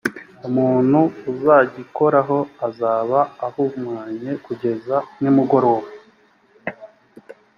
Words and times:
umuntu 0.47 0.99
uzagikoraho 1.31 2.37
azaba 2.67 3.19
ahumanye 3.47 4.31
kugeza 4.45 4.95
nimugoroba 5.21 5.87